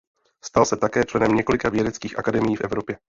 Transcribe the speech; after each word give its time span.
Stal 0.43 0.65
se 0.65 0.77
také 0.77 1.05
členem 1.05 1.31
několika 1.31 1.69
vědeckých 1.69 2.19
akademií 2.19 2.55
v 2.55 2.61
Evropě. 2.61 2.97